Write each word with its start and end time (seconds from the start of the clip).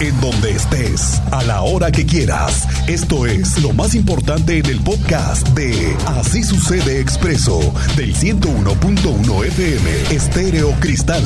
en 0.00 0.20
donde 0.20 0.52
estés, 0.52 1.20
a 1.32 1.42
la 1.42 1.62
hora 1.62 1.90
que 1.90 2.06
quieras. 2.06 2.68
Esto 2.88 3.26
es 3.26 3.60
lo 3.62 3.72
más 3.72 3.94
importante 3.96 4.58
en 4.58 4.66
el 4.66 4.80
podcast 4.80 5.48
de 5.48 5.96
Así 6.06 6.44
sucede 6.44 7.00
expreso 7.00 7.58
del 7.96 8.14
101.1 8.14 9.44
FM 9.46 10.14
Estéreo 10.14 10.70
Cristal. 10.78 11.24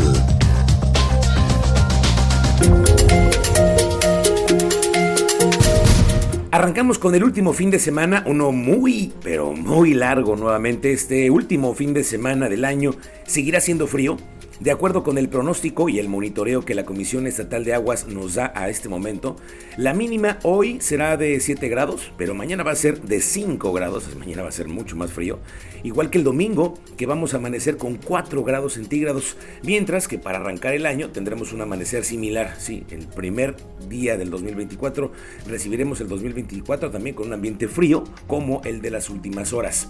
Arrancamos 6.50 6.98
con 6.98 7.14
el 7.14 7.24
último 7.24 7.52
fin 7.52 7.70
de 7.70 7.78
semana, 7.78 8.22
uno 8.26 8.52
muy, 8.52 9.12
pero 9.22 9.52
muy 9.52 9.94
largo 9.94 10.36
nuevamente. 10.36 10.92
Este 10.92 11.30
último 11.30 11.74
fin 11.74 11.92
de 11.92 12.04
semana 12.04 12.48
del 12.48 12.64
año 12.64 12.94
seguirá 13.33 13.62
siendo 13.62 13.87
frío, 13.87 14.19
de 14.60 14.71
acuerdo 14.71 15.03
con 15.03 15.17
el 15.17 15.30
pronóstico 15.30 15.88
y 15.88 15.99
el 15.99 16.06
monitoreo 16.06 16.66
que 16.66 16.74
la 16.74 16.84
Comisión 16.84 17.27
Estatal 17.27 17.64
de 17.64 17.73
Aguas 17.73 18.06
nos 18.06 18.34
da 18.34 18.52
a 18.55 18.69
este 18.69 18.91
momento, 18.91 19.36
la 19.78 19.95
mínima 19.95 20.38
hoy 20.42 20.82
será 20.82 21.16
de 21.16 21.41
7 21.41 21.66
grados, 21.70 22.12
pero 22.18 22.34
mañana 22.34 22.62
va 22.62 22.72
a 22.72 22.77
ser 22.77 23.00
de 23.00 23.22
5 23.22 23.72
grados, 23.72 24.14
mañana 24.16 24.42
va 24.42 24.50
a 24.50 24.52
ser 24.52 24.68
mucho 24.68 24.96
más 24.96 25.14
frío, 25.14 25.38
igual 25.82 26.10
que 26.10 26.18
el 26.18 26.24
domingo, 26.24 26.74
que 26.98 27.06
vamos 27.06 27.32
a 27.32 27.38
amanecer 27.38 27.78
con 27.78 27.96
4 27.96 28.45
grados 28.45 28.74
centígrados, 28.74 29.38
mientras 29.62 30.08
que 30.08 30.19
para 30.19 30.36
arrancar 30.36 30.74
el 30.74 30.84
año 30.84 31.08
tendremos 31.08 31.55
un 31.55 31.62
amanecer 31.62 32.05
similar, 32.05 32.56
sí, 32.58 32.84
el 32.91 33.06
primer 33.06 33.56
día 33.88 34.19
del 34.19 34.28
2024 34.28 35.10
recibiremos 35.48 36.02
el 36.02 36.08
2024 36.08 36.91
también 36.91 37.16
con 37.16 37.28
un 37.28 37.33
ambiente 37.33 37.66
frío 37.66 38.05
como 38.27 38.60
el 38.66 38.83
de 38.83 38.91
las 38.91 39.08
últimas 39.08 39.55
horas. 39.55 39.88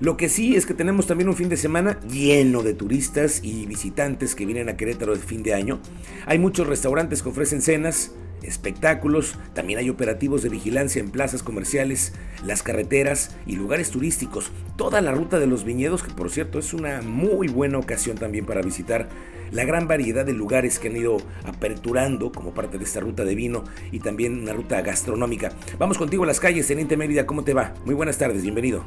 Lo 0.00 0.16
que 0.16 0.28
sí 0.28 0.54
es 0.54 0.64
que 0.64 0.74
tenemos 0.74 1.06
también 1.06 1.28
un 1.28 1.34
fin 1.34 1.48
de 1.48 1.56
semana 1.56 1.98
lleno 2.08 2.62
de 2.62 2.74
turistas 2.74 3.40
y 3.42 3.66
visitantes 3.66 4.34
que 4.34 4.46
vienen 4.46 4.68
a 4.68 4.76
Querétaro 4.76 5.14
de 5.14 5.20
fin 5.20 5.42
de 5.42 5.54
año. 5.54 5.80
Hay 6.26 6.38
muchos 6.38 6.68
restaurantes 6.68 7.22
que 7.22 7.30
ofrecen 7.30 7.62
cenas, 7.62 8.12
espectáculos, 8.42 9.34
también 9.54 9.80
hay 9.80 9.90
operativos 9.90 10.42
de 10.42 10.50
vigilancia 10.50 11.00
en 11.00 11.10
plazas 11.10 11.42
comerciales, 11.42 12.12
las 12.44 12.62
carreteras 12.62 13.34
y 13.44 13.56
lugares 13.56 13.90
turísticos. 13.90 14.52
Toda 14.76 15.00
la 15.00 15.10
ruta 15.10 15.40
de 15.40 15.48
los 15.48 15.64
viñedos, 15.64 16.04
que 16.04 16.12
por 16.12 16.30
cierto 16.30 16.60
es 16.60 16.72
una 16.72 17.02
muy 17.02 17.48
buena 17.48 17.78
ocasión 17.78 18.16
también 18.16 18.46
para 18.46 18.62
visitar 18.62 19.08
la 19.50 19.64
gran 19.64 19.88
variedad 19.88 20.24
de 20.24 20.34
lugares 20.34 20.78
que 20.78 20.88
han 20.88 20.96
ido 20.96 21.16
aperturando 21.44 22.30
como 22.30 22.52
parte 22.52 22.78
de 22.78 22.84
esta 22.84 23.00
ruta 23.00 23.24
de 23.24 23.34
vino 23.34 23.64
y 23.90 23.98
también 23.98 24.40
una 24.42 24.52
ruta 24.52 24.80
gastronómica. 24.82 25.52
Vamos 25.78 25.98
contigo 25.98 26.24
a 26.24 26.26
las 26.26 26.38
calles, 26.38 26.66
Teniente 26.66 26.96
Mérida, 26.96 27.26
¿cómo 27.26 27.42
te 27.44 27.54
va? 27.54 27.74
Muy 27.84 27.94
buenas 27.94 28.18
tardes, 28.18 28.42
bienvenido. 28.42 28.84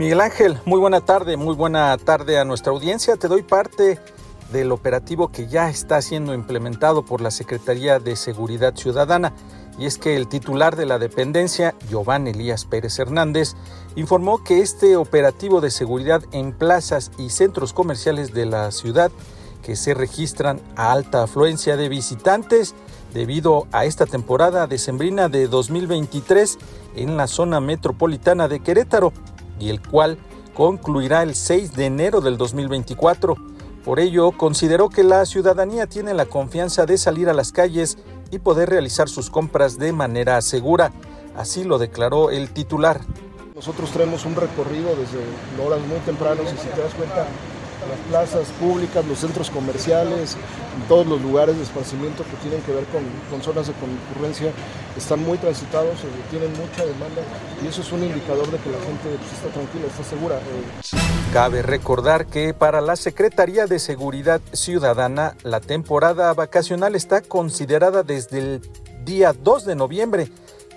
Miguel 0.00 0.22
Ángel, 0.22 0.58
muy 0.64 0.80
buena 0.80 1.02
tarde, 1.02 1.36
muy 1.36 1.54
buena 1.54 1.94
tarde 1.98 2.38
a 2.38 2.44
nuestra 2.46 2.72
audiencia. 2.72 3.18
Te 3.18 3.28
doy 3.28 3.42
parte 3.42 3.98
del 4.50 4.72
operativo 4.72 5.28
que 5.28 5.46
ya 5.46 5.68
está 5.68 6.00
siendo 6.00 6.32
implementado 6.32 7.04
por 7.04 7.20
la 7.20 7.30
Secretaría 7.30 7.98
de 7.98 8.16
Seguridad 8.16 8.74
Ciudadana. 8.74 9.34
Y 9.78 9.84
es 9.84 9.98
que 9.98 10.16
el 10.16 10.26
titular 10.26 10.74
de 10.74 10.86
la 10.86 10.98
dependencia, 10.98 11.74
Giovanni 11.90 12.30
Elías 12.30 12.64
Pérez 12.64 12.98
Hernández, 12.98 13.56
informó 13.94 14.42
que 14.42 14.60
este 14.60 14.96
operativo 14.96 15.60
de 15.60 15.70
seguridad 15.70 16.22
en 16.32 16.54
plazas 16.54 17.10
y 17.18 17.28
centros 17.28 17.74
comerciales 17.74 18.32
de 18.32 18.46
la 18.46 18.70
ciudad, 18.70 19.12
que 19.62 19.76
se 19.76 19.92
registran 19.92 20.62
a 20.76 20.92
alta 20.92 21.24
afluencia 21.24 21.76
de 21.76 21.90
visitantes 21.90 22.74
debido 23.12 23.66
a 23.70 23.84
esta 23.84 24.06
temporada 24.06 24.66
decembrina 24.66 25.28
de 25.28 25.46
2023 25.46 26.56
en 26.96 27.18
la 27.18 27.26
zona 27.26 27.60
metropolitana 27.60 28.48
de 28.48 28.60
Querétaro, 28.60 29.12
y 29.60 29.70
el 29.70 29.80
cual 29.80 30.18
concluirá 30.54 31.22
el 31.22 31.34
6 31.34 31.74
de 31.74 31.86
enero 31.86 32.20
del 32.20 32.36
2024. 32.36 33.36
Por 33.84 34.00
ello, 34.00 34.32
consideró 34.32 34.88
que 34.88 35.04
la 35.04 35.24
ciudadanía 35.24 35.86
tiene 35.86 36.14
la 36.14 36.26
confianza 36.26 36.86
de 36.86 36.98
salir 36.98 37.28
a 37.28 37.34
las 37.34 37.52
calles 37.52 37.98
y 38.30 38.38
poder 38.38 38.68
realizar 38.68 39.08
sus 39.08 39.30
compras 39.30 39.78
de 39.78 39.92
manera 39.92 40.40
segura. 40.42 40.92
Así 41.36 41.64
lo 41.64 41.78
declaró 41.78 42.30
el 42.30 42.50
titular. 42.50 43.00
Nosotros 43.54 43.90
traemos 43.90 44.24
un 44.24 44.36
recorrido 44.36 44.90
desde 44.96 45.64
horas 45.64 45.80
muy 45.86 45.98
tempranas 46.00 46.52
y 46.52 46.56
si 46.56 46.68
te 46.68 46.80
das 46.80 46.94
cuenta, 46.94 47.26
las 47.90 47.98
plazas 48.08 48.48
públicas, 48.60 49.04
los 49.04 49.18
centros 49.18 49.50
comerciales, 49.50 50.36
todos 50.88 51.06
los 51.06 51.20
lugares 51.20 51.56
de 51.56 51.62
esparcimiento 51.62 52.24
que 52.24 52.36
tienen 52.42 52.62
que 52.62 52.72
ver 52.72 52.84
con, 52.86 53.42
zonas 53.42 53.66
de 53.66 53.72
concurrencia 53.74 54.52
están 54.96 55.22
muy 55.22 55.38
transitados, 55.38 55.94
eh, 56.00 56.08
tienen 56.30 56.50
mucha 56.52 56.84
demanda 56.84 57.22
y 57.62 57.66
eso 57.66 57.80
es 57.80 57.92
un 57.92 58.02
indicador 58.04 58.50
de 58.50 58.58
que 58.58 58.70
la 58.70 58.78
gente 58.80 59.08
pues, 59.18 59.32
está 59.32 59.48
tranquila, 59.48 59.86
está 59.86 60.04
segura. 60.04 60.36
Eh. 60.36 61.32
Cabe 61.32 61.62
recordar 61.62 62.26
que 62.26 62.54
para 62.54 62.80
la 62.80 62.96
Secretaría 62.96 63.66
de 63.66 63.78
Seguridad 63.78 64.40
Ciudadana 64.52 65.36
la 65.42 65.60
temporada 65.60 66.32
vacacional 66.34 66.94
está 66.94 67.22
considerada 67.22 68.02
desde 68.02 68.38
el 68.38 68.60
día 69.04 69.32
2 69.32 69.64
de 69.64 69.74
noviembre 69.76 70.28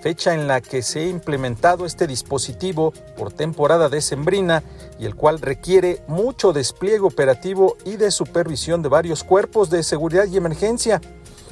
fecha 0.04 0.34
en 0.34 0.46
la 0.46 0.60
que 0.60 0.82
se 0.82 1.00
ha 1.00 1.06
implementado 1.06 1.86
este 1.86 2.06
dispositivo 2.06 2.92
por 3.16 3.32
temporada 3.32 3.88
decembrina 3.88 4.62
y 4.98 5.06
el 5.06 5.14
cual 5.14 5.40
requiere 5.40 6.02
mucho 6.08 6.52
despliegue 6.52 7.00
operativo 7.00 7.78
y 7.86 7.96
de 7.96 8.10
supervisión 8.10 8.82
de 8.82 8.90
varios 8.90 9.24
cuerpos 9.24 9.70
de 9.70 9.82
seguridad 9.82 10.26
y 10.26 10.36
emergencia 10.36 11.00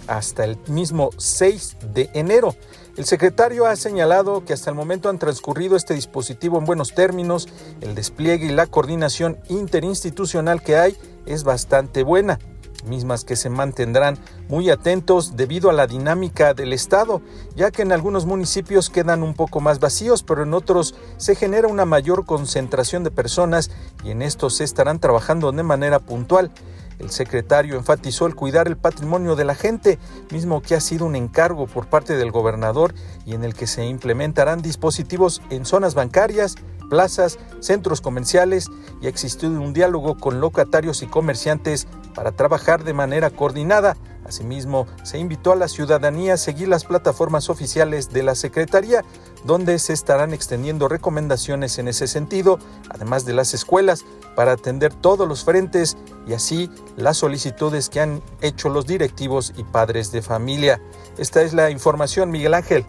hasta 0.06 0.44
el 0.44 0.58
mismo 0.68 1.08
6 1.16 1.78
de 1.94 2.10
enero. 2.12 2.54
El 2.98 3.06
secretario 3.06 3.64
ha 3.64 3.74
señalado 3.74 4.44
que 4.44 4.52
hasta 4.52 4.69
el 4.69 4.76
momento 4.76 5.08
han 5.08 5.19
transcurrido 5.19 5.74
este 5.74 5.94
dispositivo 5.94 6.58
en 6.58 6.66
buenos 6.66 6.94
términos, 6.94 7.48
el 7.80 7.94
despliegue 7.94 8.48
y 8.48 8.52
la 8.52 8.66
coordinación 8.66 9.38
interinstitucional 9.48 10.60
que 10.60 10.76
hay 10.76 10.98
es 11.24 11.42
bastante 11.42 12.02
buena 12.02 12.38
mismas 12.84 13.25
que 13.25 13.37
se 13.37 13.50
mantendrán 13.50 14.19
muy 14.48 14.70
atentos 14.70 15.37
debido 15.37 15.70
a 15.70 15.72
la 15.72 15.87
dinámica 15.87 16.54
del 16.54 16.72
Estado, 16.72 17.22
ya 17.56 17.70
que 17.70 17.82
en 17.82 17.93
algunos 17.93 18.26
municipios 18.26 18.91
quedan 18.91 19.22
un 19.22 19.34
poco 19.34 19.60
más 19.60 19.81
vacíos, 19.81 20.22
pero 20.22 20.43
en 20.43 20.54
otros 20.54 20.94
se 21.16 21.34
genera 21.34 21.69
una 21.69 21.84
mayor 21.84 22.26
concentración 22.26 23.04
de 23.04 23.10
personas 23.10 23.70
y 24.04 24.10
en 24.10 24.22
estos 24.22 24.56
se 24.56 24.65
estarán 24.65 24.98
trabajando 24.98 25.53
de 25.53 25.62
manera 25.62 25.98
puntual. 25.98 26.50
El 26.98 27.10
secretario 27.10 27.76
enfatizó 27.76 28.26
el 28.26 28.34
cuidar 28.34 28.69
el 28.69 28.76
patrimonio 28.76 29.36
de 29.36 29.44
la 29.44 29.54
gente, 29.54 29.98
mismo 30.30 30.62
que 30.62 30.75
ha 30.75 30.80
sido 30.80 31.06
un 31.06 31.16
encargo 31.16 31.66
por 31.66 31.86
parte 31.86 32.16
del 32.16 32.30
gobernador 32.30 32.94
y 33.26 33.34
en 33.34 33.44
el 33.44 33.54
que 33.54 33.66
se 33.66 33.84
implementarán 33.84 34.62
dispositivos 34.62 35.42
en 35.50 35.64
zonas 35.64 35.94
bancarias, 35.94 36.56
plazas, 36.92 37.38
centros 37.60 38.02
comerciales 38.02 38.69
y 39.00 39.06
ha 39.06 39.08
existido 39.08 39.52
un 39.52 39.72
diálogo 39.72 40.19
con 40.19 40.41
locatarios 40.41 41.02
y 41.02 41.06
comerciantes 41.06 41.86
para 42.14 42.32
trabajar 42.32 42.84
de 42.84 42.92
manera 42.92 43.31
coordinada. 43.31 43.97
Asimismo, 44.26 44.86
se 45.02 45.19
invitó 45.19 45.52
a 45.52 45.56
la 45.56 45.69
ciudadanía 45.69 46.34
a 46.34 46.36
seguir 46.36 46.69
las 46.69 46.84
plataformas 46.84 47.50
oficiales 47.50 48.10
de 48.10 48.22
la 48.22 48.34
Secretaría, 48.34 49.04
donde 49.44 49.78
se 49.78 49.92
estarán 49.92 50.32
extendiendo 50.32 50.86
recomendaciones 50.86 51.78
en 51.78 51.88
ese 51.88 52.06
sentido, 52.06 52.58
además 52.88 53.25
de 53.25 53.32
las 53.32 53.54
escuelas, 53.54 54.04
para 54.34 54.53
atender 54.53 54.93
todos 54.94 55.28
los 55.28 55.44
frentes 55.44 55.97
y 56.26 56.32
así 56.32 56.70
las 56.97 57.19
solicitudes 57.19 57.88
que 57.88 58.00
han 58.00 58.22
hecho 58.41 58.69
los 58.69 58.87
directivos 58.87 59.53
y 59.56 59.65
padres 59.65 60.12
de 60.12 60.22
familia. 60.22 60.81
Esta 61.19 61.43
es 61.43 61.53
la 61.53 61.70
información, 61.70 62.31
Miguel 62.31 62.54
Ángel. 62.54 62.84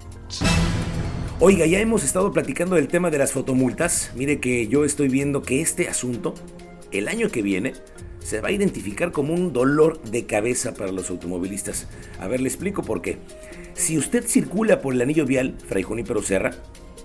Oiga, 1.40 1.66
ya 1.66 1.80
hemos 1.80 2.04
estado 2.04 2.32
platicando 2.32 2.76
del 2.76 2.88
tema 2.88 3.10
de 3.10 3.18
las 3.18 3.34
fotomultas. 3.34 4.12
Mire 4.16 4.40
que 4.40 4.68
yo 4.68 4.86
estoy 4.86 5.10
viendo 5.10 5.42
que 5.42 5.62
este 5.62 5.90
asunto, 5.90 6.34
el 6.92 7.08
año 7.08 7.30
que 7.30 7.42
viene, 7.42 7.74
se 8.20 8.40
va 8.40 8.48
a 8.48 8.52
identificar 8.52 9.12
como 9.12 9.34
un 9.34 9.52
dolor 9.52 10.02
de 10.04 10.26
cabeza 10.26 10.74
para 10.74 10.92
los 10.92 11.10
automovilistas. 11.10 11.88
A 12.20 12.28
ver, 12.28 12.40
le 12.40 12.48
explico 12.48 12.84
por 12.84 13.02
qué. 13.02 13.18
Si 13.74 13.98
usted 13.98 14.26
circula 14.26 14.82
por 14.82 14.94
el 14.94 15.02
anillo 15.02 15.26
vial, 15.26 15.58
Fray 15.68 15.84
Junípero 15.84 16.22
Serra, 16.22 16.52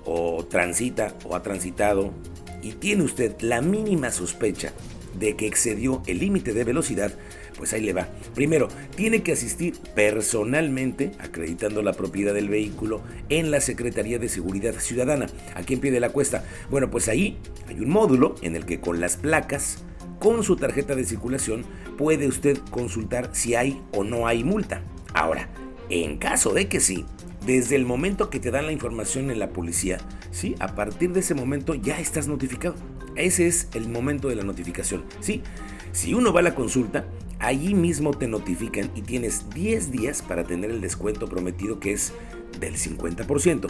o 0.04 0.44
transita 0.44 1.14
o 1.24 1.34
ha 1.34 1.42
transitado, 1.42 2.12
y 2.68 2.72
tiene 2.72 3.02
usted 3.02 3.40
la 3.40 3.62
mínima 3.62 4.10
sospecha 4.10 4.74
de 5.18 5.36
que 5.36 5.46
excedió 5.46 6.02
el 6.06 6.18
límite 6.18 6.52
de 6.52 6.64
velocidad, 6.64 7.12
pues 7.56 7.72
ahí 7.72 7.80
le 7.80 7.94
va. 7.94 8.08
Primero, 8.34 8.68
tiene 8.94 9.22
que 9.22 9.32
asistir 9.32 9.74
personalmente, 9.94 11.12
acreditando 11.18 11.82
la 11.82 11.94
propiedad 11.94 12.34
del 12.34 12.50
vehículo, 12.50 13.00
en 13.30 13.50
la 13.50 13.62
Secretaría 13.62 14.18
de 14.18 14.28
Seguridad 14.28 14.74
Ciudadana. 14.78 15.28
Aquí 15.54 15.74
en 15.74 15.80
pie 15.80 15.90
de 15.90 16.00
la 16.00 16.10
cuesta. 16.10 16.44
Bueno, 16.70 16.90
pues 16.90 17.08
ahí 17.08 17.38
hay 17.68 17.80
un 17.80 17.88
módulo 17.88 18.34
en 18.42 18.54
el 18.54 18.66
que 18.66 18.80
con 18.80 19.00
las 19.00 19.16
placas, 19.16 19.82
con 20.18 20.44
su 20.44 20.56
tarjeta 20.56 20.94
de 20.94 21.04
circulación, 21.04 21.64
puede 21.96 22.28
usted 22.28 22.58
consultar 22.70 23.30
si 23.32 23.54
hay 23.54 23.80
o 23.92 24.04
no 24.04 24.26
hay 24.26 24.44
multa. 24.44 24.82
Ahora, 25.14 25.48
en 25.88 26.18
caso 26.18 26.52
de 26.52 26.68
que 26.68 26.80
sí, 26.80 27.06
desde 27.46 27.76
el 27.76 27.86
momento 27.86 28.28
que 28.28 28.40
te 28.40 28.50
dan 28.50 28.66
la 28.66 28.72
información 28.72 29.30
en 29.30 29.38
la 29.38 29.48
policía, 29.48 29.98
¿sí? 30.30 30.54
A 30.58 30.74
partir 30.74 31.12
de 31.12 31.20
ese 31.20 31.34
momento 31.34 31.74
ya 31.74 31.98
estás 31.98 32.28
notificado. 32.28 32.74
Ese 33.16 33.46
es 33.46 33.68
el 33.74 33.88
momento 33.88 34.28
de 34.28 34.36
la 34.36 34.44
notificación, 34.44 35.04
¿sí? 35.20 35.42
Si 35.92 36.14
uno 36.14 36.32
va 36.32 36.40
a 36.40 36.44
la 36.44 36.54
consulta, 36.54 37.06
allí 37.38 37.74
mismo 37.74 38.12
te 38.12 38.28
notifican 38.28 38.90
y 38.94 39.02
tienes 39.02 39.50
10 39.50 39.90
días 39.90 40.22
para 40.22 40.44
tener 40.44 40.70
el 40.70 40.80
descuento 40.80 41.28
prometido 41.28 41.80
que 41.80 41.92
es 41.92 42.12
del 42.60 42.76
50%. 42.76 43.66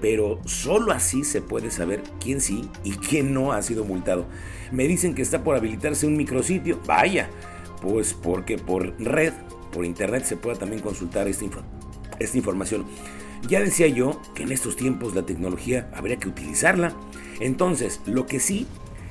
Pero 0.00 0.40
solo 0.44 0.92
así 0.92 1.24
se 1.24 1.40
puede 1.40 1.70
saber 1.70 2.02
quién 2.20 2.40
sí 2.40 2.68
y 2.84 2.92
quién 2.92 3.32
no 3.32 3.52
ha 3.52 3.62
sido 3.62 3.84
multado. 3.84 4.26
Me 4.70 4.86
dicen 4.86 5.14
que 5.14 5.22
está 5.22 5.42
por 5.42 5.56
habilitarse 5.56 6.06
un 6.06 6.16
micrositio. 6.16 6.80
Vaya, 6.86 7.30
pues 7.80 8.12
porque 8.14 8.58
por 8.58 8.94
red, 9.00 9.32
por 9.72 9.84
internet 9.84 10.24
se 10.24 10.36
pueda 10.36 10.58
también 10.58 10.82
consultar 10.82 11.28
esta 11.28 11.44
esta 12.18 12.36
información. 12.36 12.84
Ya 13.48 13.60
decía 13.60 13.86
yo 13.86 14.20
que 14.34 14.42
en 14.42 14.52
estos 14.52 14.76
tiempos 14.76 15.14
la 15.14 15.22
tecnología 15.22 15.88
habría 15.94 16.16
que 16.16 16.28
utilizarla. 16.28 16.94
Entonces, 17.40 18.00
lo 18.06 18.26
que 18.26 18.40
sí 18.40 18.66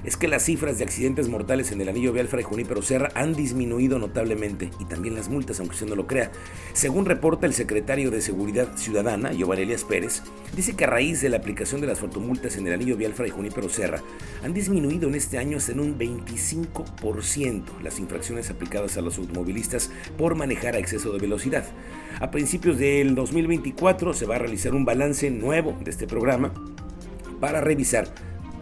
es 0.06 0.18
que 0.18 0.28
las 0.28 0.44
cifras 0.44 0.78
de 0.78 0.84
accidentes 0.84 1.30
mortales 1.30 1.72
en 1.72 1.82
el 1.82 1.90
anillo 1.90 2.14
vial 2.14 2.28
Fray 2.28 2.44
Junípero 2.44 2.82
Serra 2.82 3.10
han 3.16 3.34
disminuido 3.34 3.98
notablemente 3.98 4.70
y 4.80 4.86
también 4.86 5.16
las 5.16 5.30
multas, 5.30 5.60
aunque 5.60 5.74
usted 5.74 5.88
no 5.88 5.96
lo 5.96 6.06
crea. 6.06 6.32
Según 6.74 7.06
reporta 7.06 7.48
el 7.48 7.54
secretario 7.54 8.12
de 8.12 8.22
Seguridad 8.22 8.78
Ciudadana, 8.78 9.34
Giovanni 9.34 9.64
Elias 9.64 9.84
Pérez, 9.84 10.22
dice 10.56 10.76
que 10.76 10.84
a 10.84 10.88
raíz 10.88 11.22
de 11.22 11.30
la 11.30 11.38
aplicación 11.38 11.82
de 11.82 11.88
las 11.88 12.00
fotomultas 12.00 12.56
en 12.58 12.68
el 12.68 12.74
anillo 12.74 12.98
vial 12.98 13.14
Fray 13.14 13.32
Junípero 13.32 13.68
Serra, 13.68 14.02
han 14.44 14.54
disminuido 14.54 15.10
en 15.10 15.16
este 15.16 15.40
año 15.40 15.58
hasta 15.58 15.72
en 15.72 15.80
un 15.80 15.98
25% 15.98 17.82
las 17.82 18.00
infracciones 18.00 18.52
aplicadas 18.52 18.98
a 18.98 19.02
los 19.02 19.18
automovilistas 19.18 19.90
por 20.18 20.36
manejar 20.36 20.76
a 20.76 20.80
exceso 20.80 21.12
de 21.12 21.20
velocidad. 21.20 21.66
A 22.20 22.30
principios 22.30 22.78
del 22.78 23.16
2024 23.16 24.14
se 24.14 24.26
va 24.26 24.36
a 24.36 24.40
realizar 24.40 24.76
un 24.76 24.86
balance 24.86 25.32
nuevo 25.32 25.76
de 25.84 25.90
este 25.90 26.06
programa 26.06 26.54
para 27.40 27.60
revisar 27.60 28.08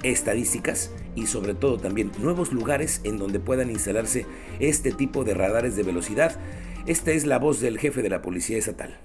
estadísticas 0.03 0.91
y 1.15 1.27
sobre 1.27 1.53
todo 1.53 1.77
también 1.77 2.11
nuevos 2.19 2.51
lugares 2.51 3.01
en 3.03 3.17
donde 3.17 3.39
puedan 3.39 3.69
instalarse 3.69 4.25
este 4.59 4.91
tipo 4.91 5.23
de 5.23 5.33
radares 5.33 5.75
de 5.75 5.83
velocidad. 5.83 6.39
Esta 6.85 7.11
es 7.11 7.25
la 7.25 7.39
voz 7.39 7.59
del 7.59 7.79
jefe 7.79 8.01
de 8.01 8.09
la 8.09 8.21
Policía 8.21 8.57
Estatal 8.57 8.99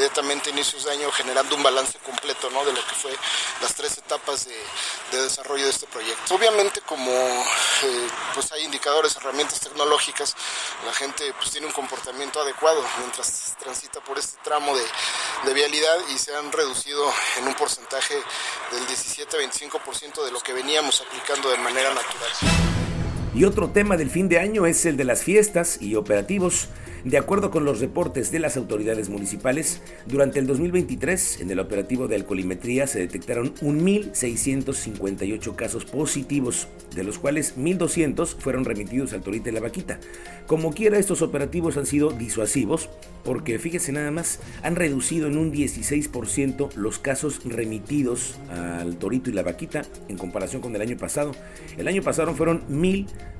inmediatamente 0.00 0.50
inicios 0.50 0.84
de 0.84 0.92
año 0.92 1.10
generando 1.12 1.54
un 1.54 1.62
balance 1.62 1.98
completo 1.98 2.50
¿no? 2.50 2.64
de 2.64 2.72
lo 2.72 2.84
que 2.84 2.94
fue 2.94 3.14
las 3.60 3.74
tres 3.74 3.98
etapas 3.98 4.46
de, 4.46 5.18
desarrollo 5.22 5.64
de 5.64 5.70
este 5.70 5.86
proyecto. 5.86 6.34
Obviamente 6.34 6.80
como 6.82 7.10
eh, 7.12 8.08
pues 8.34 8.50
hay 8.52 8.64
indicadores, 8.64 9.14
herramientas 9.16 9.60
tecnológicas, 9.60 10.34
la 10.86 10.92
gente 10.94 11.32
pues 11.34 11.50
tiene 11.50 11.66
un 11.66 11.72
comportamiento 11.72 12.40
adecuado 12.40 12.82
mientras 12.98 13.56
transita 13.58 14.00
por 14.00 14.18
este 14.18 14.38
tramo 14.42 14.74
de, 14.76 14.84
de 15.44 15.54
vialidad 15.54 15.98
y 16.14 16.18
se 16.18 16.34
han 16.34 16.52
reducido 16.52 17.10
en 17.38 17.48
un 17.48 17.54
porcentaje 17.54 18.14
del 18.14 18.86
17-25% 18.86 20.24
de 20.24 20.30
lo 20.30 20.40
que 20.40 20.52
veníamos 20.52 21.00
aplicando 21.00 21.50
de 21.50 21.58
manera 21.58 21.94
natural. 21.94 22.89
Y 23.32 23.44
otro 23.44 23.70
tema 23.70 23.96
del 23.96 24.10
fin 24.10 24.28
de 24.28 24.40
año 24.40 24.66
es 24.66 24.84
el 24.86 24.96
de 24.96 25.04
las 25.04 25.22
fiestas 25.22 25.80
y 25.80 25.94
operativos. 25.94 26.68
De 27.04 27.16
acuerdo 27.16 27.50
con 27.50 27.64
los 27.64 27.80
reportes 27.80 28.30
de 28.30 28.40
las 28.40 28.58
autoridades 28.58 29.08
municipales, 29.08 29.80
durante 30.06 30.38
el 30.38 30.46
2023 30.46 31.40
en 31.40 31.50
el 31.50 31.58
operativo 31.58 32.08
de 32.08 32.16
alcoholimetría 32.16 32.86
se 32.86 32.98
detectaron 32.98 33.54
1.658 33.54 35.56
casos 35.56 35.86
positivos, 35.86 36.68
de 36.94 37.04
los 37.04 37.18
cuales 37.18 37.56
1.200 37.56 38.36
fueron 38.38 38.66
remitidos 38.66 39.14
al 39.14 39.22
Torito 39.22 39.48
y 39.48 39.52
la 39.52 39.60
Vaquita. 39.60 39.98
Como 40.46 40.74
quiera, 40.74 40.98
estos 40.98 41.22
operativos 41.22 41.78
han 41.78 41.86
sido 41.86 42.10
disuasivos 42.10 42.90
porque, 43.24 43.58
fíjese 43.58 43.92
nada 43.92 44.10
más, 44.10 44.40
han 44.62 44.76
reducido 44.76 45.28
en 45.28 45.38
un 45.38 45.52
16% 45.52 46.74
los 46.74 46.98
casos 46.98 47.40
remitidos 47.44 48.38
al 48.50 48.96
Torito 48.96 49.30
y 49.30 49.32
la 49.32 49.42
Vaquita 49.42 49.86
en 50.08 50.18
comparación 50.18 50.60
con 50.60 50.76
el 50.76 50.82
año 50.82 50.98
pasado. 50.98 51.32
El 51.78 51.88
año 51.88 52.02
pasado 52.02 52.34
fueron 52.34 52.62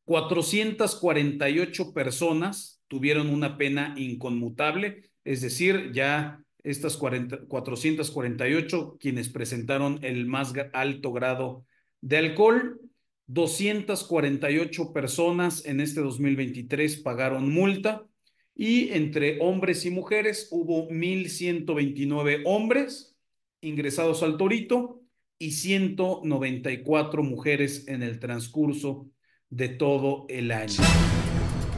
448 0.04 1.94
personas 1.94 2.82
tuvieron 2.88 3.30
una 3.30 3.56
pena 3.56 3.94
inconmutable, 3.96 5.12
es 5.22 5.42
decir, 5.42 5.92
ya 5.92 6.42
estas 6.64 6.96
448 6.96 8.96
quienes 8.98 9.28
presentaron 9.28 10.00
el 10.02 10.26
más 10.26 10.52
alto 10.72 11.12
grado 11.12 11.64
de 12.00 12.16
alcohol, 12.16 12.80
248 13.28 14.92
personas 14.92 15.64
en 15.64 15.78
este 15.78 16.00
2023 16.00 16.96
pagaron 16.96 17.48
multa 17.48 18.09
y 18.54 18.90
entre 18.90 19.38
hombres 19.40 19.84
y 19.86 19.90
mujeres 19.90 20.48
hubo 20.50 20.88
1.129 20.88 22.42
hombres 22.44 23.16
ingresados 23.60 24.22
al 24.22 24.36
torito 24.36 25.02
y 25.38 25.52
194 25.52 27.22
mujeres 27.22 27.88
en 27.88 28.02
el 28.02 28.18
transcurso 28.18 29.08
de 29.48 29.68
todo 29.68 30.26
el 30.28 30.52
año. 30.52 30.82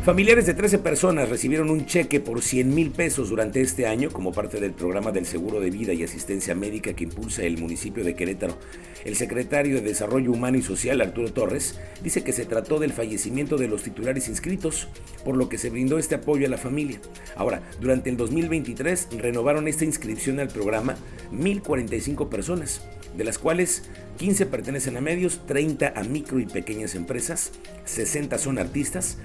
Familiares 0.04 0.46
de 0.46 0.54
13 0.54 0.81
personas 0.81 1.28
recibieron 1.28 1.70
un 1.70 1.87
cheque 1.87 2.19
por 2.19 2.43
100 2.43 2.75
mil 2.75 2.90
pesos 2.90 3.28
durante 3.28 3.60
este 3.60 3.87
año 3.87 4.10
como 4.10 4.32
parte 4.32 4.58
del 4.58 4.72
programa 4.72 5.12
del 5.12 5.26
seguro 5.26 5.60
de 5.60 5.70
vida 5.70 5.93
y 5.93 6.02
asistencia 6.02 6.56
médica 6.56 6.93
que 6.94 7.04
impulsa 7.04 7.44
el 7.44 7.58
municipio 7.58 8.02
de 8.02 8.16
Querétaro. 8.16 8.58
El 9.04 9.14
secretario 9.14 9.76
de 9.76 9.82
Desarrollo 9.82 10.32
Humano 10.32 10.58
y 10.58 10.62
Social, 10.62 11.00
Arturo 11.00 11.32
Torres, 11.32 11.78
dice 12.02 12.25
que 12.25 12.32
se 12.32 12.46
trató 12.46 12.81
del 12.81 12.93
fallecimiento 12.93 13.56
de 13.58 13.69
los 13.69 13.84
titulares 13.84 14.26
inscritos, 14.26 14.88
por 15.25 15.37
lo 15.37 15.49
que 15.49 15.56
se 15.56 15.70
brindó 15.70 15.99
este 15.99 16.16
apoyo 16.16 16.48
a 16.48 16.50
la 16.50 16.58
familia. 16.58 17.00
Ahora, 17.37 17.62
durante 17.81 18.10
el 18.10 18.16
2023 18.16 19.06
renovaron 19.19 19.69
esta 19.69 19.84
inscripción 19.84 20.40
al 20.40 20.48
programa 20.48 20.96
1.045 21.32 22.28
personas, 22.28 22.82
de 23.16 23.22
las 23.22 23.38
cuales 23.38 23.84
15 24.19 24.46
pertenecen 24.46 24.96
a 24.96 25.00
medios, 25.00 25.46
30 25.46 25.93
a 25.94 26.02
micro 26.02 26.40
y 26.40 26.46
pequeñas 26.46 26.96
empresas, 26.96 27.52
60 27.84 28.38
son 28.38 28.58
artistas, 28.58 29.19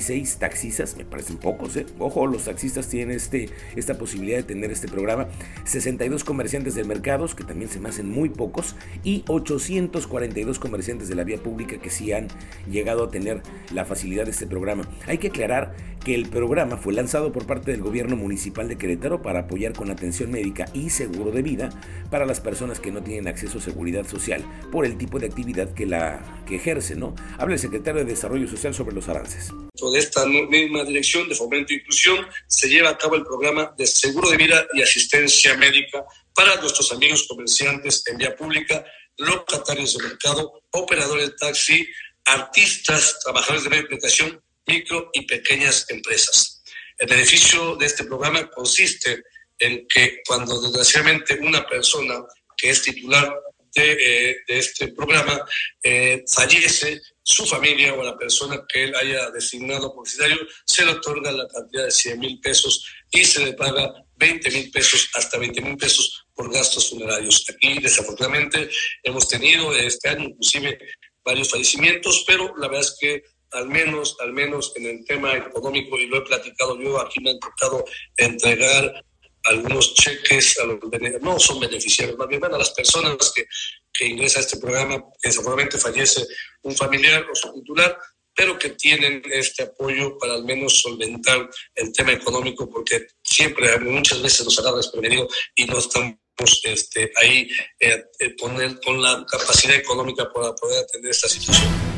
36 0.00 0.38
taxistas, 0.38 0.96
me 0.96 1.04
parecen 1.04 1.36
pocos, 1.36 1.76
¿eh? 1.76 1.84
ojo, 1.98 2.26
los 2.26 2.44
taxistas 2.44 2.88
tienen 2.88 3.14
este, 3.14 3.50
esta 3.76 3.98
posibilidad 3.98 4.38
de 4.38 4.44
tener 4.44 4.70
este 4.70 4.88
programa, 4.88 5.28
62 5.64 6.24
comerciantes 6.24 6.74
del 6.74 6.86
mercado, 6.86 7.26
que 7.36 7.44
también 7.44 7.70
se 7.70 7.80
me 7.80 7.90
hacen 7.90 8.08
muy 8.08 8.30
pocos, 8.30 8.76
y 9.04 9.24
842 9.28 10.58
comerciantes 10.58 11.08
de 11.08 11.14
la 11.14 11.24
vía 11.24 11.36
pública 11.36 11.78
que 11.78 11.90
sí 11.90 12.12
han 12.12 12.28
llegado 12.70 13.04
a 13.04 13.10
tener 13.10 13.42
la 13.74 13.84
facilidad 13.84 14.24
de 14.24 14.30
este 14.30 14.46
programa. 14.46 14.88
Hay 15.06 15.18
que 15.18 15.28
aclarar 15.28 15.74
que 16.02 16.14
el 16.14 16.28
programa 16.28 16.78
fue 16.78 16.94
lanzado 16.94 17.30
por 17.30 17.46
parte 17.46 17.70
del 17.70 17.82
gobierno 17.82 18.16
municipal 18.16 18.68
de 18.68 18.78
Querétaro 18.78 19.20
para 19.20 19.40
apoyar 19.40 19.74
con 19.74 19.90
atención 19.90 20.30
médica 20.30 20.64
y 20.72 20.88
seguro 20.88 21.30
de 21.30 21.42
vida 21.42 21.68
para 22.10 22.24
las 22.24 22.40
personas 22.40 22.80
que 22.80 22.90
no 22.90 23.02
tienen 23.02 23.28
acceso 23.28 23.58
a 23.58 23.60
seguridad 23.60 24.06
social 24.06 24.42
por 24.72 24.86
el 24.86 24.96
tipo 24.96 25.18
de 25.18 25.26
actividad 25.26 25.74
que 25.74 25.84
la 25.84 26.20
que 26.46 26.56
ejerce, 26.56 26.96
¿no? 26.96 27.14
Habla 27.38 27.54
el 27.54 27.60
secretario 27.60 28.00
de 28.00 28.10
Desarrollo 28.10 28.48
Social 28.48 28.72
sobre 28.72 28.94
los 28.94 29.08
avances. 29.10 29.52
De 29.90 29.98
esta 29.98 30.24
misma 30.26 30.84
dirección 30.84 31.28
de 31.28 31.34
fomento 31.34 31.72
e 31.72 31.76
inclusión 31.76 32.26
se 32.46 32.68
lleva 32.68 32.90
a 32.90 32.98
cabo 32.98 33.16
el 33.16 33.24
programa 33.24 33.74
de 33.76 33.86
seguro 33.86 34.30
de 34.30 34.36
vida 34.36 34.66
y 34.74 34.82
asistencia 34.82 35.56
médica 35.56 36.04
para 36.34 36.56
nuestros 36.56 36.92
amigos 36.92 37.26
comerciantes 37.28 38.02
en 38.06 38.18
vía 38.18 38.36
pública, 38.36 38.84
locatarios 39.18 39.96
de 39.96 40.04
mercado, 40.04 40.62
operadores 40.70 41.30
de 41.30 41.36
taxi, 41.36 41.88
artistas, 42.24 43.18
trabajadores 43.22 43.64
de 43.64 43.70
medio 43.70 43.88
de 43.88 44.40
micro 44.66 45.10
y 45.12 45.26
pequeñas 45.26 45.86
empresas. 45.88 46.62
El 46.98 47.08
beneficio 47.08 47.76
de 47.76 47.86
este 47.86 48.04
programa 48.04 48.48
consiste 48.50 49.22
en 49.58 49.86
que 49.88 50.22
cuando 50.26 50.60
desgraciadamente 50.60 51.38
una 51.40 51.66
persona 51.66 52.20
que 52.56 52.70
es 52.70 52.82
titular 52.82 53.34
de, 53.74 53.92
eh, 54.30 54.36
este 54.48 54.88
programa 54.88 55.44
eh, 55.82 56.24
fallece, 56.32 57.00
su 57.30 57.46
familia 57.46 57.94
o 57.94 58.02
la 58.02 58.16
persona 58.16 58.64
que 58.68 58.84
él 58.84 58.94
haya 58.94 59.30
designado 59.30 59.94
publicitario, 59.94 60.38
se 60.64 60.84
le 60.84 60.92
otorga 60.92 61.30
la 61.32 61.46
cantidad 61.48 61.84
de 61.84 61.90
100 61.90 62.18
mil 62.18 62.40
pesos 62.40 62.84
y 63.10 63.24
se 63.24 63.44
le 63.44 63.52
paga 63.54 63.94
20 64.16 64.50
mil 64.50 64.70
pesos, 64.70 65.08
hasta 65.14 65.38
20 65.38 65.60
mil 65.62 65.76
pesos 65.76 66.26
por 66.34 66.52
gastos 66.52 66.90
funerarios. 66.90 67.44
Aquí, 67.48 67.78
desafortunadamente, 67.78 68.68
hemos 69.02 69.28
tenido 69.28 69.74
este 69.74 70.08
año 70.08 70.24
inclusive 70.24 70.78
varios 71.24 71.50
fallecimientos, 71.50 72.24
pero 72.26 72.54
la 72.56 72.68
verdad 72.68 72.88
es 72.88 72.96
que 73.00 73.22
al 73.52 73.68
menos, 73.68 74.16
al 74.20 74.32
menos 74.32 74.72
en 74.76 74.86
el 74.86 75.04
tema 75.04 75.36
económico, 75.36 75.98
y 75.98 76.06
lo 76.06 76.18
he 76.18 76.22
platicado 76.22 76.80
yo, 76.80 77.00
aquí 77.00 77.20
me 77.20 77.30
han 77.30 77.38
tocado 77.40 77.84
entregar 78.16 79.04
algunos 79.44 79.94
cheques 79.94 80.58
a 80.60 80.64
los 80.66 80.78
no 81.22 81.38
son 81.38 81.60
beneficiarios, 81.60 82.18
más 82.18 82.28
bien 82.28 82.44
a 82.44 82.48
las 82.48 82.70
personas 82.70 83.32
que, 83.34 83.46
que 83.92 84.06
ingresan 84.06 84.42
a 84.42 84.46
este 84.46 84.58
programa, 84.58 84.96
que 85.20 85.28
desafortunadamente 85.28 85.78
fallece 85.78 86.26
un 86.62 86.74
familiar 86.74 87.26
o 87.30 87.34
su 87.34 87.52
titular, 87.52 87.96
pero 88.34 88.58
que 88.58 88.70
tienen 88.70 89.22
este 89.30 89.64
apoyo 89.64 90.16
para 90.18 90.34
al 90.34 90.44
menos 90.44 90.80
solventar 90.80 91.48
el 91.74 91.92
tema 91.92 92.12
económico, 92.12 92.70
porque 92.70 93.06
siempre, 93.22 93.78
muchas 93.80 94.22
veces 94.22 94.44
nos 94.44 94.58
agarra 94.58 94.78
desprevenido 94.78 95.28
y 95.54 95.66
no 95.66 95.78
estamos 95.78 96.16
este, 96.64 97.12
ahí 97.16 97.48
eh, 97.78 98.02
eh, 98.18 98.30
poner, 98.38 98.80
con 98.80 99.02
la 99.02 99.26
capacidad 99.30 99.76
económica 99.76 100.30
para 100.32 100.54
poder 100.54 100.84
atender 100.84 101.10
esta 101.10 101.28
situación. 101.28 101.89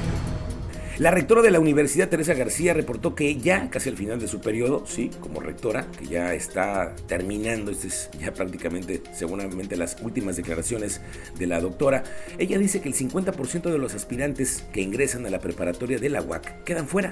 La 1.02 1.10
rectora 1.10 1.42
de 1.42 1.50
la 1.50 1.58
universidad, 1.58 2.08
Teresa 2.08 2.32
García, 2.34 2.74
reportó 2.74 3.16
que 3.16 3.34
ya 3.34 3.68
casi 3.70 3.88
al 3.88 3.96
final 3.96 4.20
de 4.20 4.28
su 4.28 4.40
periodo, 4.40 4.86
sí, 4.86 5.10
como 5.18 5.40
rectora, 5.40 5.88
que 5.98 6.06
ya 6.06 6.32
está 6.32 6.94
terminando, 7.08 7.72
este 7.72 7.88
es 7.88 8.08
ya 8.20 8.32
prácticamente, 8.32 9.02
seguramente 9.12 9.76
las 9.76 9.96
últimas 10.00 10.36
declaraciones 10.36 11.00
de 11.36 11.48
la 11.48 11.60
doctora, 11.60 12.04
ella 12.38 12.56
dice 12.56 12.80
que 12.80 12.88
el 12.88 12.94
50% 12.94 13.62
de 13.62 13.78
los 13.78 13.96
aspirantes 13.96 14.64
que 14.72 14.80
ingresan 14.80 15.26
a 15.26 15.30
la 15.30 15.40
preparatoria 15.40 15.98
de 15.98 16.08
la 16.08 16.22
UAC 16.22 16.62
quedan 16.62 16.86
fuera 16.86 17.10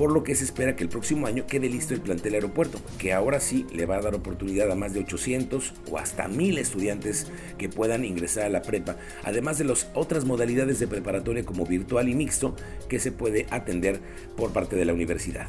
por 0.00 0.12
lo 0.12 0.22
que 0.22 0.34
se 0.34 0.44
espera 0.44 0.76
que 0.76 0.82
el 0.82 0.88
próximo 0.88 1.26
año 1.26 1.44
quede 1.46 1.68
listo 1.68 1.92
el 1.92 2.00
plantel 2.00 2.32
aeropuerto, 2.32 2.80
que 2.98 3.12
ahora 3.12 3.38
sí 3.38 3.66
le 3.70 3.84
va 3.84 3.96
a 3.96 4.00
dar 4.00 4.14
oportunidad 4.14 4.72
a 4.72 4.74
más 4.74 4.94
de 4.94 5.00
800 5.00 5.74
o 5.90 5.98
hasta 5.98 6.26
1000 6.26 6.56
estudiantes 6.56 7.30
que 7.58 7.68
puedan 7.68 8.06
ingresar 8.06 8.44
a 8.44 8.48
la 8.48 8.62
prepa, 8.62 8.96
además 9.24 9.58
de 9.58 9.64
las 9.64 9.90
otras 9.92 10.24
modalidades 10.24 10.80
de 10.80 10.88
preparatoria 10.88 11.44
como 11.44 11.66
virtual 11.66 12.08
y 12.08 12.14
mixto 12.14 12.56
que 12.88 12.98
se 12.98 13.12
puede 13.12 13.46
atender 13.50 14.00
por 14.38 14.54
parte 14.54 14.74
de 14.74 14.86
la 14.86 14.94
universidad. 14.94 15.48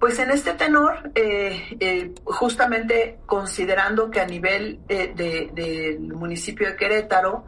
Pues 0.00 0.18
en 0.18 0.30
este 0.30 0.54
tenor, 0.54 1.10
eh, 1.14 1.76
eh, 1.78 2.14
justamente 2.24 3.18
considerando 3.26 4.10
que 4.10 4.20
a 4.20 4.26
nivel 4.26 4.80
eh, 4.88 5.12
del 5.14 6.00
municipio 6.14 6.68
de 6.68 6.76
Querétaro, 6.76 7.44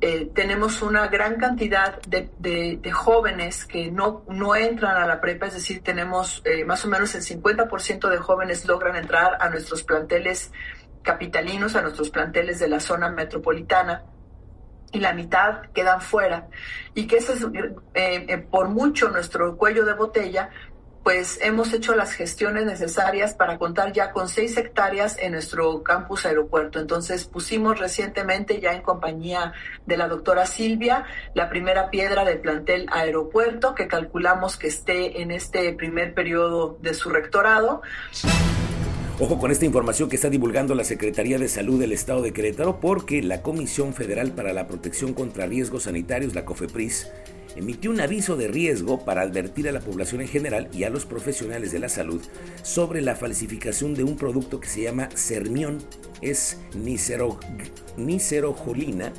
eh, 0.00 0.30
tenemos 0.34 0.82
una 0.82 1.06
gran 1.08 1.36
cantidad 1.36 2.00
de, 2.02 2.80
jóvenes 2.92 3.64
que 3.64 3.90
no, 3.90 4.24
no 4.28 4.54
entran 4.54 4.96
a 4.96 5.06
la 5.06 5.20
prepa, 5.20 5.46
es 5.46 5.54
decir, 5.54 5.82
tenemos 5.82 6.42
eh, 6.44 6.64
más 6.64 6.84
o 6.84 6.88
menos 6.88 7.14
el 7.14 7.22
50% 7.22 8.08
de 8.10 8.18
jóvenes 8.18 8.66
logran 8.66 8.96
entrar 8.96 9.38
a 9.40 9.48
nuestros 9.48 9.82
planteles 9.82 10.52
capitalinos, 11.02 11.76
a 11.76 11.82
nuestros 11.82 12.10
planteles 12.10 12.58
de 12.58 12.68
la 12.68 12.80
zona 12.80 13.08
metropolitana 13.10 14.04
y 14.92 15.00
la 15.00 15.12
mitad 15.12 15.62
quedan 15.72 16.00
fuera. 16.00 16.48
Y 16.94 17.06
que 17.06 17.16
ese 17.16 17.34
es 17.34 17.46
eh, 17.94 18.46
por 18.50 18.68
mucho 18.68 19.08
nuestro 19.10 19.56
cuello 19.56 19.84
de 19.84 19.94
botella, 19.94 20.50
pues 21.04 21.38
hemos 21.42 21.72
hecho 21.74 21.94
las 21.94 22.12
gestiones 22.12 22.64
necesarias 22.64 23.34
para 23.34 23.58
contar 23.58 23.92
ya 23.92 24.10
con 24.10 24.28
seis 24.28 24.56
hectáreas 24.56 25.18
en 25.20 25.32
nuestro 25.32 25.82
campus 25.82 26.24
aeropuerto. 26.24 26.80
Entonces 26.80 27.26
pusimos 27.26 27.78
recientemente 27.78 28.58
ya 28.58 28.72
en 28.72 28.80
compañía 28.80 29.52
de 29.84 29.98
la 29.98 30.08
doctora 30.08 30.46
Silvia 30.46 31.04
la 31.34 31.50
primera 31.50 31.90
piedra 31.90 32.24
del 32.24 32.38
plantel 32.38 32.86
aeropuerto 32.90 33.74
que 33.74 33.86
calculamos 33.86 34.56
que 34.56 34.68
esté 34.68 35.20
en 35.20 35.30
este 35.30 35.74
primer 35.74 36.14
periodo 36.14 36.78
de 36.80 36.94
su 36.94 37.10
rectorado. 37.10 37.82
Ojo 39.20 39.38
con 39.38 39.50
esta 39.52 39.66
información 39.66 40.08
que 40.08 40.16
está 40.16 40.30
divulgando 40.30 40.74
la 40.74 40.84
Secretaría 40.84 41.38
de 41.38 41.48
Salud 41.48 41.78
del 41.78 41.92
Estado 41.92 42.22
de 42.22 42.32
Querétaro 42.32 42.80
porque 42.80 43.22
la 43.22 43.42
Comisión 43.42 43.92
Federal 43.92 44.32
para 44.32 44.54
la 44.54 44.66
Protección 44.66 45.12
contra 45.12 45.46
Riesgos 45.46 45.84
Sanitarios, 45.84 46.34
la 46.34 46.44
COFEPRIS, 46.44 47.12
emitió 47.56 47.90
un 47.90 48.00
aviso 48.00 48.36
de 48.36 48.48
riesgo 48.48 49.04
para 49.04 49.22
advertir 49.22 49.68
a 49.68 49.72
la 49.72 49.80
población 49.80 50.20
en 50.20 50.28
general 50.28 50.68
y 50.72 50.84
a 50.84 50.90
los 50.90 51.06
profesionales 51.06 51.72
de 51.72 51.78
la 51.78 51.88
salud 51.88 52.20
sobre 52.62 53.00
la 53.00 53.16
falsificación 53.16 53.94
de 53.94 54.04
un 54.04 54.16
producto 54.16 54.60
que 54.60 54.68
se 54.68 54.82
llama 54.82 55.08
Sermión, 55.14 55.78
es 56.20 56.58
nicerojolina, 57.96 59.12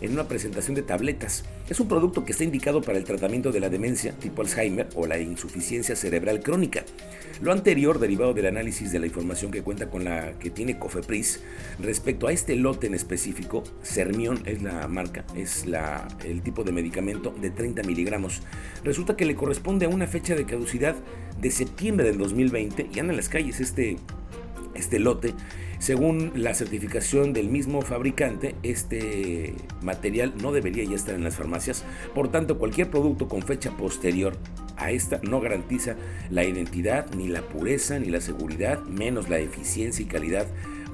en 0.00 0.12
una 0.12 0.28
presentación 0.28 0.74
de 0.74 0.82
tabletas. 0.82 1.44
Es 1.68 1.80
un 1.80 1.88
producto 1.88 2.24
que 2.24 2.32
está 2.32 2.44
indicado 2.44 2.82
para 2.82 2.98
el 2.98 3.04
tratamiento 3.04 3.52
de 3.52 3.60
la 3.60 3.68
demencia 3.68 4.12
tipo 4.12 4.42
Alzheimer 4.42 4.88
o 4.94 5.06
la 5.06 5.18
insuficiencia 5.18 5.96
cerebral 5.96 6.40
crónica. 6.40 6.84
Lo 7.40 7.52
anterior 7.52 7.98
derivado 7.98 8.34
del 8.34 8.46
análisis 8.46 8.90
de 8.90 8.98
la 8.98 9.06
información 9.06 9.50
que 9.50 9.62
cuenta 9.62 9.88
con 9.90 10.04
la 10.04 10.32
que 10.38 10.50
tiene 10.50 10.78
Cofepris 10.78 11.40
respecto 11.78 12.26
a 12.26 12.32
este 12.32 12.56
lote 12.56 12.86
en 12.86 12.94
específico, 12.94 13.62
Sermión 13.82 14.42
es 14.44 14.62
la 14.62 14.88
marca, 14.88 15.24
es 15.36 15.66
la, 15.66 16.08
el 16.24 16.42
tipo 16.42 16.64
de 16.64 16.72
medicamento 16.72 17.34
de 17.40 17.50
30 17.50 17.82
miligramos. 17.82 18.42
Resulta 18.84 19.16
que 19.16 19.24
le 19.24 19.34
corresponde 19.34 19.86
a 19.86 19.88
una 19.88 20.06
fecha 20.06 20.34
de 20.34 20.44
caducidad 20.44 20.96
de 21.40 21.50
septiembre 21.50 22.06
del 22.06 22.18
2020 22.18 22.88
y 22.92 22.98
anda 22.98 23.12
en 23.12 23.16
las 23.16 23.28
calles 23.28 23.60
este, 23.60 23.96
este 24.78 24.98
lote. 24.98 25.34
Según 25.78 26.32
la 26.34 26.54
certificación 26.54 27.32
del 27.32 27.48
mismo 27.48 27.82
fabricante, 27.82 28.54
este 28.62 29.54
material 29.82 30.34
no 30.40 30.52
debería 30.52 30.84
ya 30.84 30.96
estar 30.96 31.14
en 31.14 31.24
las 31.24 31.36
farmacias. 31.36 31.84
Por 32.14 32.30
tanto, 32.30 32.58
cualquier 32.58 32.90
producto 32.90 33.28
con 33.28 33.42
fecha 33.42 33.76
posterior 33.76 34.36
a 34.76 34.90
esta 34.90 35.20
no 35.22 35.40
garantiza 35.40 35.96
la 36.30 36.44
identidad, 36.44 37.12
ni 37.14 37.28
la 37.28 37.42
pureza, 37.42 37.98
ni 37.98 38.08
la 38.08 38.20
seguridad, 38.20 38.82
menos 38.84 39.28
la 39.28 39.38
eficiencia 39.38 40.04
y 40.04 40.08
calidad 40.08 40.46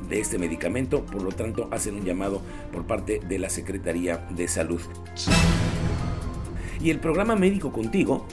de 0.08 0.20
este 0.20 0.38
medicamento. 0.38 1.04
Por 1.06 1.22
lo 1.22 1.32
tanto, 1.32 1.68
hacen 1.70 1.94
un 1.94 2.04
llamado 2.04 2.42
por 2.72 2.86
parte 2.86 3.20
de 3.26 3.38
la 3.38 3.48
Secretaría 3.48 4.26
de 4.36 4.48
Salud. 4.48 4.80
Y 6.80 6.90
el 6.90 7.00
programa 7.00 7.36
Médico 7.36 7.72
Contigo 7.72 8.26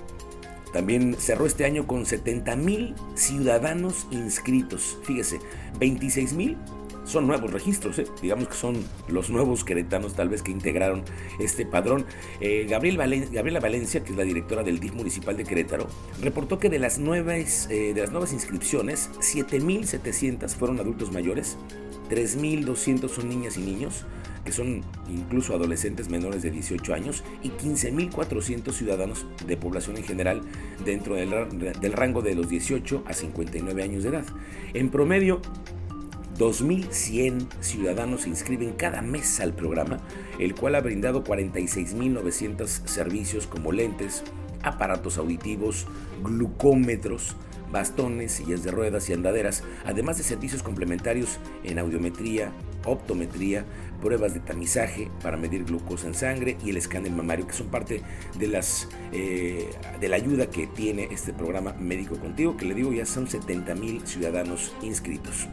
también 0.73 1.15
cerró 1.19 1.45
este 1.45 1.65
año 1.65 1.87
con 1.87 2.05
70 2.05 2.55
mil 2.55 2.95
ciudadanos 3.15 4.07
inscritos. 4.11 4.97
Fíjese, 5.03 5.39
26 5.79 6.33
mil 6.33 6.57
son 7.03 7.27
nuevos 7.27 7.51
registros, 7.51 7.97
¿eh? 7.99 8.05
digamos 8.21 8.47
que 8.47 8.53
son 8.53 8.83
los 9.07 9.29
nuevos 9.29 9.63
queretanos 9.63 10.13
tal 10.13 10.29
vez 10.29 10.41
que 10.41 10.51
integraron 10.51 11.03
este 11.39 11.65
padrón. 11.65 12.05
Eh, 12.39 12.67
Gabriela 12.69 13.59
Valencia, 13.59 14.03
que 14.03 14.11
es 14.11 14.17
la 14.17 14.23
directora 14.23 14.63
del 14.63 14.79
DIF 14.79 14.93
municipal 14.93 15.35
de 15.35 15.43
Querétaro, 15.43 15.87
reportó 16.21 16.59
que 16.59 16.69
de 16.69 16.79
las 16.79 16.99
nuevas, 16.99 17.67
eh, 17.69 17.93
de 17.93 18.01
las 18.01 18.11
nuevas 18.11 18.33
inscripciones, 18.33 19.09
7.700 19.19 20.49
fueron 20.55 20.79
adultos 20.79 21.11
mayores, 21.11 21.57
3.200 22.09 23.09
son 23.09 23.29
niñas 23.29 23.57
y 23.57 23.61
niños, 23.61 24.05
que 24.43 24.51
son 24.51 24.81
incluso 25.09 25.53
adolescentes 25.53 26.09
menores 26.09 26.41
de 26.41 26.51
18 26.51 26.93
años, 26.93 27.23
y 27.43 27.49
15.400 27.49 28.71
ciudadanos 28.71 29.25
de 29.45 29.57
población 29.57 29.97
en 29.97 30.03
general 30.03 30.41
dentro 30.85 31.15
del, 31.15 31.93
rango 31.93 32.21
de 32.21 32.35
los 32.35 32.49
18 32.49 33.03
a 33.07 33.13
59 33.13 33.83
años 33.83 34.03
de 34.03 34.09
edad. 34.09 34.25
En 34.73 34.89
promedio, 34.89 35.41
2.100 36.37 37.47
ciudadanos 37.59 38.21
se 38.21 38.29
inscriben 38.29 38.73
cada 38.73 39.01
mes 39.01 39.39
al 39.39 39.53
programa, 39.53 39.99
el 40.39 40.55
cual 40.55 40.75
ha 40.75 40.81
brindado 40.81 41.23
46.900 41.23 42.65
servicios 42.87 43.47
como 43.47 43.71
lentes, 43.71 44.23
aparatos 44.63 45.17
auditivos, 45.17 45.87
glucómetros, 46.23 47.35
bastones, 47.71 48.31
sillas 48.33 48.63
de 48.63 48.71
ruedas 48.71 49.09
y 49.09 49.13
andaderas, 49.13 49.63
además 49.85 50.17
de 50.17 50.23
servicios 50.23 50.63
complementarios 50.63 51.39
en 51.63 51.79
audiometría, 51.79 52.51
optometría, 52.85 53.65
pruebas 54.01 54.33
de 54.33 54.39
tamizaje 54.39 55.09
para 55.21 55.37
medir 55.37 55.63
glucosa 55.63 56.07
en 56.07 56.15
sangre 56.15 56.57
y 56.65 56.71
el 56.71 56.77
escáner 56.77 57.11
mamario, 57.11 57.47
que 57.47 57.53
son 57.53 57.69
parte 57.69 58.01
de, 58.35 58.47
las, 58.47 58.89
eh, 59.13 59.69
de 59.99 60.09
la 60.09 60.15
ayuda 60.15 60.49
que 60.49 60.67
tiene 60.67 61.07
este 61.11 61.33
programa 61.33 61.73
Médico 61.73 62.19
Contigo, 62.19 62.57
que 62.57 62.65
le 62.65 62.73
digo 62.73 62.91
ya 62.91 63.05
son 63.05 63.29
70 63.29 63.75
mil 63.75 64.05
ciudadanos 64.07 64.73
inscritos. 64.81 65.47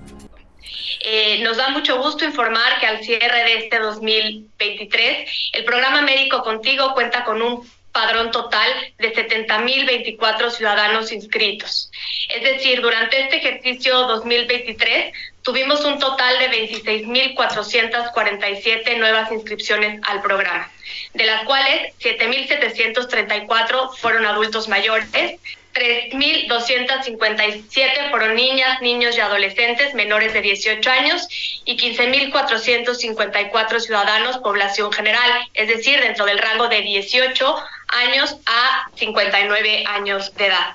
Eh, 1.05 1.41
nos 1.43 1.57
da 1.57 1.71
mucho 1.71 2.03
gusto 2.03 2.25
informar 2.25 2.81
que 2.81 2.87
al 2.87 3.03
cierre 3.03 3.45
de 3.45 3.59
este 3.59 3.79
2023, 3.79 5.31
el 5.53 5.65
programa 5.65 6.03
Médico 6.03 6.43
Contigo 6.43 6.93
cuenta 6.95 7.25
con 7.25 7.41
un 7.41 7.67
padrón 7.93 8.31
total 8.31 8.71
de 8.99 9.13
70.024 9.15 10.51
ciudadanos 10.51 11.11
inscritos. 11.13 11.91
Es 12.35 12.43
decir, 12.43 12.81
durante 12.81 13.21
este 13.23 13.37
ejercicio 13.37 14.07
2023 14.07 15.13
tuvimos 15.49 15.83
un 15.87 15.99
total 15.99 16.39
de 16.41 16.51
26.447 16.51 18.99
nuevas 18.99 19.33
inscripciones 19.33 19.99
al 20.07 20.21
programa, 20.21 20.71
de 21.15 21.25
las 21.25 21.45
cuales 21.45 21.95
7.734 22.01 23.97
fueron 23.97 24.27
adultos 24.27 24.69
mayores, 24.69 25.41
3.257 25.73 28.11
fueron 28.11 28.35
niñas, 28.35 28.83
niños 28.83 29.17
y 29.17 29.21
adolescentes 29.21 29.95
menores 29.95 30.35
de 30.35 30.43
18 30.43 30.91
años 30.91 31.27
y 31.65 31.79
15.454 31.79 33.81
ciudadanos 33.81 34.37
población 34.41 34.93
general, 34.93 35.49
es 35.55 35.69
decir, 35.69 35.99
dentro 35.99 36.27
del 36.27 36.37
rango 36.37 36.69
de 36.69 36.83
18 36.83 37.57
años 37.89 38.37
a 38.45 38.91
59 38.97 39.85
años 39.87 40.35
de 40.35 40.49
edad. 40.49 40.75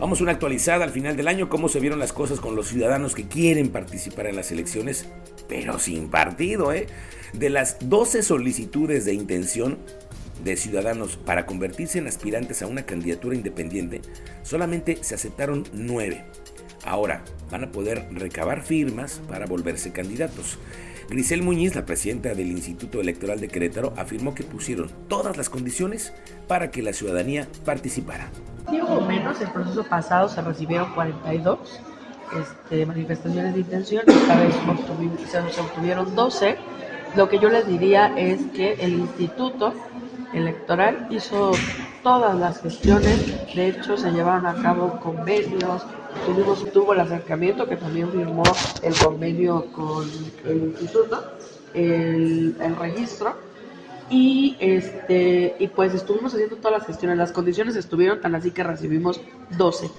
Vamos 0.00 0.18
a 0.18 0.24
una 0.24 0.32
actualizada 0.32 0.84
al 0.84 0.90
final 0.90 1.16
del 1.16 1.28
año, 1.28 1.48
cómo 1.48 1.68
se 1.68 1.78
vieron 1.78 2.00
las 2.00 2.12
cosas 2.12 2.40
con 2.40 2.56
los 2.56 2.68
ciudadanos 2.68 3.14
que 3.14 3.28
quieren 3.28 3.70
participar 3.70 4.26
en 4.26 4.36
las 4.36 4.50
elecciones, 4.50 5.06
pero 5.48 5.78
sin 5.78 6.08
partido, 6.08 6.72
¿eh? 6.72 6.88
De 7.32 7.48
las 7.48 7.76
12 7.88 8.22
solicitudes 8.22 9.04
de 9.04 9.14
intención, 9.14 9.78
de 10.42 10.56
ciudadanos 10.56 11.16
para 11.16 11.46
convertirse 11.46 11.98
en 11.98 12.08
aspirantes 12.08 12.60
a 12.60 12.66
una 12.66 12.84
candidatura 12.84 13.36
independiente, 13.36 14.02
solamente 14.42 14.98
se 15.02 15.14
aceptaron 15.14 15.64
nueve. 15.72 16.24
Ahora 16.84 17.24
van 17.50 17.64
a 17.64 17.72
poder 17.72 18.08
recabar 18.10 18.62
firmas 18.62 19.22
para 19.28 19.46
volverse 19.46 19.92
candidatos. 19.92 20.58
Grisel 21.08 21.42
Muñiz, 21.42 21.74
la 21.74 21.84
presidenta 21.84 22.34
del 22.34 22.50
Instituto 22.50 23.00
Electoral 23.00 23.40
de 23.40 23.48
Querétaro, 23.48 23.92
afirmó 23.96 24.34
que 24.34 24.42
pusieron 24.42 24.90
todas 25.08 25.36
las 25.36 25.50
condiciones 25.50 26.12
para 26.48 26.70
que 26.70 26.82
la 26.82 26.92
ciudadanía 26.92 27.46
participara. 27.64 28.30
Sí, 28.70 28.80
hubo 28.80 29.00
menos, 29.02 29.40
el 29.40 29.50
proceso 29.50 29.84
pasado 29.84 30.28
se 30.28 30.40
recibieron 30.40 30.92
42 30.94 31.80
este, 32.40 32.86
manifestaciones 32.86 33.54
de 33.54 33.60
intención, 33.60 34.02
esta 34.06 34.40
vez 34.40 34.54
se 35.52 35.60
obtuvieron 35.60 36.14
12. 36.14 36.56
Lo 37.16 37.28
que 37.28 37.38
yo 37.38 37.48
les 37.48 37.66
diría 37.66 38.12
es 38.16 38.40
que 38.54 38.72
el 38.74 38.94
instituto 38.94 39.72
Electoral 40.32 41.06
hizo 41.10 41.52
todas 42.02 42.36
las 42.36 42.60
gestiones, 42.60 43.54
de 43.54 43.68
hecho 43.68 43.96
se 43.96 44.10
llevaron 44.10 44.46
a 44.46 44.60
cabo 44.60 44.98
convenios, 44.98 45.86
tuvimos, 46.26 46.72
tuvo 46.72 46.94
el 46.94 47.00
acercamiento 47.00 47.66
que 47.66 47.76
también 47.76 48.10
firmó 48.10 48.42
el 48.82 48.94
convenio 48.94 49.66
con 49.72 50.08
el 50.44 50.62
instituto, 50.62 51.22
el, 51.74 52.56
el 52.60 52.76
registro, 52.76 53.34
y 54.10 54.56
este 54.60 55.56
y 55.58 55.68
pues 55.68 55.94
estuvimos 55.94 56.34
haciendo 56.34 56.56
todas 56.56 56.78
las 56.78 56.86
gestiones, 56.86 57.16
las 57.16 57.32
condiciones 57.32 57.76
estuvieron 57.76 58.20
tan 58.20 58.34
así 58.34 58.50
que 58.50 58.62
recibimos 58.62 59.20
12. 59.56 59.90